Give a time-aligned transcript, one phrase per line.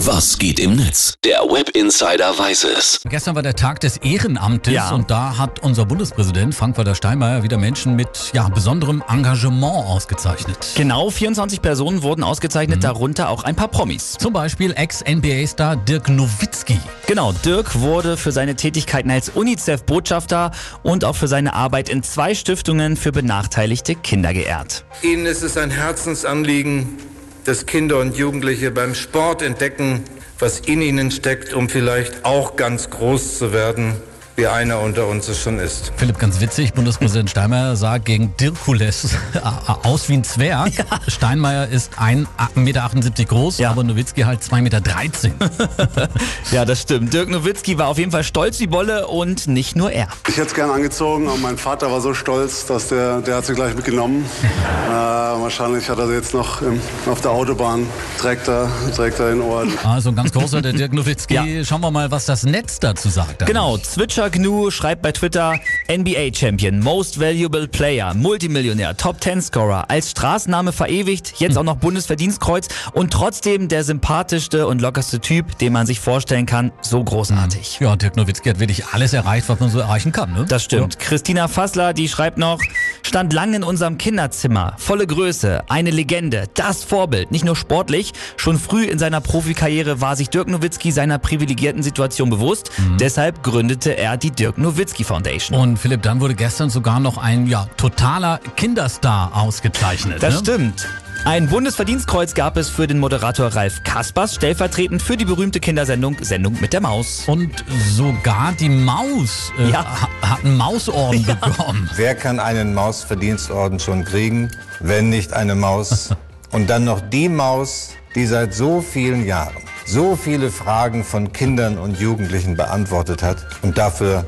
[0.00, 1.14] Was geht im Netz?
[1.24, 3.00] Der Web Insider weiß es.
[3.08, 4.90] Gestern war der Tag des Ehrenamtes Ja.
[4.90, 10.58] und da hat unser Bundespräsident Frank-Walter Steinmeier wieder Menschen mit ja, besonderem Engagement ausgezeichnet.
[10.76, 14.12] Genau 24 Personen wurden ausgezeichnet, darunter auch ein paar Promis.
[14.18, 16.78] Zum Beispiel Ex-NBA-Star Dirk Nowitzki.
[17.06, 20.50] Genau, Dirk wurde für seine Tätigkeiten als UNICEF-Botschafter
[20.82, 24.84] und auch für seine Arbeit in zwei Stiftungen für benachteiligte Kinder geehrt.
[25.02, 26.98] Ihnen ist es ein Herzensanliegen,
[27.46, 30.02] dass Kinder und Jugendliche beim Sport entdecken,
[30.40, 33.94] was in ihnen steckt, um vielleicht auch ganz groß zu werden,
[34.36, 35.92] wie einer unter uns es schon ist.
[35.96, 39.16] Philipp, ganz witzig, Bundespräsident Steinmeier sah gegen Dirkules
[39.82, 40.72] aus wie ein Zwerg.
[41.08, 42.90] Steinmeier ist 1,78 Meter
[43.24, 43.70] groß, Ja.
[43.70, 44.80] aber Nowitzki halt 2,13 Meter.
[46.52, 47.12] Ja, das stimmt.
[47.12, 50.08] Dirk Nowitzki war auf jeden Fall stolz wie Bolle und nicht nur er.
[50.28, 53.46] Ich hätte es gern angezogen, aber mein Vater war so stolz, dass der, der hat
[53.46, 54.24] sie gleich mitgenommen.
[54.88, 57.86] äh, wahrscheinlich hat er sie jetzt noch im, auf der Autobahn,
[58.18, 59.72] trägt er, trägt er in Ohren.
[59.82, 61.34] Also ein ganz großer, der Dirk Nowitzki.
[61.34, 61.64] Ja.
[61.64, 63.44] Schauen wir mal, was das Netz dazu sagt.
[63.46, 65.58] Genau, Zwitscher Gnu schreibt bei Twitter
[65.90, 71.76] NBA Champion, Most Valuable Player, Multimillionär, Top 10 Scorer, als Straßenname verewigt, jetzt auch noch
[71.76, 77.78] Bundesverdienstkreuz und trotzdem der sympathischste und lockerste Typ, den man sich vorstellen kann, so großartig.
[77.80, 80.32] Ja, Dirk Nowitzki hat wirklich alles erreicht, was man so erreichen kann.
[80.32, 80.44] Ne?
[80.48, 80.98] Das stimmt.
[80.98, 82.60] Christina Fassler, die schreibt noch,
[83.02, 88.58] stand lang in unserem Kinderzimmer, volle Größe, eine Legende, das Vorbild, nicht nur sportlich, schon
[88.58, 94.15] früh in seiner Profikarriere war sich Dirk Nowitzki seiner privilegierten Situation bewusst, deshalb gründete er
[94.16, 95.58] die Dirk Nowitzki Foundation.
[95.58, 100.22] Und Philipp, dann wurde gestern sogar noch ein ja, totaler Kinderstar ausgezeichnet.
[100.22, 100.40] Das ne?
[100.40, 100.88] stimmt.
[101.24, 106.56] Ein Bundesverdienstkreuz gab es für den Moderator Ralf Kaspers, stellvertretend für die berühmte Kindersendung Sendung
[106.60, 107.24] mit der Maus.
[107.26, 107.50] Und
[107.90, 109.84] sogar die Maus äh, Ja.
[109.84, 111.90] ha- hat einen Mausorden bekommen.
[111.96, 116.10] Wer kann einen Mausverdienstorden schon kriegen, wenn nicht eine Maus?
[116.52, 119.56] Und dann noch die Maus, die seit so vielen Jahren
[119.86, 123.46] so viele Fragen von Kindern und Jugendlichen beantwortet hat.
[123.62, 124.26] Und dafür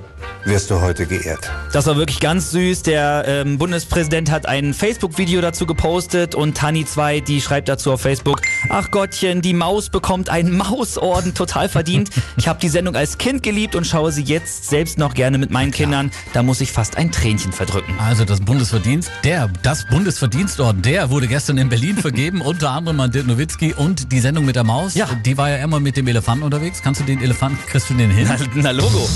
[0.49, 1.51] wirst du heute geehrt.
[1.73, 2.83] Das war wirklich ganz süß.
[2.83, 8.41] Der ähm, Bundespräsident hat ein Facebook-Video dazu gepostet und Tani2, die schreibt dazu auf Facebook,
[8.71, 12.11] ach Gottchen, die Maus bekommt einen Mausorden, total verdient.
[12.37, 15.50] Ich habe die Sendung als Kind geliebt und schaue sie jetzt selbst noch gerne mit
[15.50, 16.11] meinen Kindern.
[16.33, 17.95] Da muss ich fast ein Tränchen verdrücken.
[17.99, 23.11] Also das Bundesverdienst, der, das Bundesverdienstorden, der wurde gestern in Berlin vergeben, unter anderem an
[23.11, 24.95] Dirk Nowitzki und die Sendung mit der Maus.
[24.95, 25.09] Ja.
[25.27, 26.81] Die war ja immer mit dem Elefanten unterwegs.
[26.83, 28.27] Kannst du den Elefanten, kriegst du den hin?
[28.28, 29.06] Na, na Logo.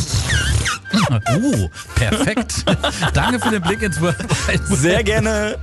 [1.32, 2.64] Uh, perfekt.
[3.14, 4.78] Danke für den Blick ins World Wide Web.
[4.78, 5.56] Sehr gerne.